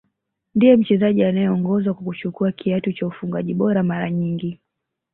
[0.55, 4.59] Ndiye mchezaji anayeongoza kwa kuchukua kiatu cha ufungaji bora mara nyingi